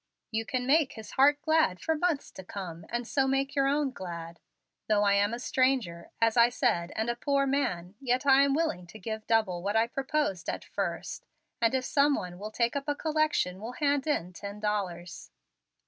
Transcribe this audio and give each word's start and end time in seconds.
You 0.31 0.47
can 0.47 0.65
make 0.65 0.93
his 0.93 1.11
heart 1.11 1.39
glad 1.43 1.79
for 1.79 1.93
months 1.95 2.31
to 2.31 2.43
come, 2.43 2.87
and 2.89 3.07
so 3.07 3.27
make 3.27 3.53
your 3.53 3.67
own 3.67 3.91
glad. 3.91 4.39
Though 4.89 5.03
I 5.03 5.13
am 5.13 5.31
a 5.31 5.37
stranger, 5.37 6.09
as 6.19 6.35
I 6.35 6.49
said, 6.49 6.91
and 6.95 7.07
a 7.07 7.15
poor 7.15 7.45
man, 7.45 7.93
yet 8.01 8.25
I 8.25 8.41
am 8.41 8.55
willing 8.55 8.87
to 8.87 8.97
give 8.97 9.27
double 9.27 9.61
what 9.61 9.75
I 9.75 9.85
proposed 9.85 10.49
at 10.49 10.65
first, 10.65 11.27
and 11.61 11.75
if 11.75 11.85
some 11.85 12.15
one 12.15 12.39
will 12.39 12.49
take 12.49 12.75
up 12.75 12.87
a 12.87 12.95
collection 12.95 13.59
will 13.61 13.73
hand 13.73 14.07
in 14.07 14.33
ten 14.33 14.59
dollars." 14.59 15.29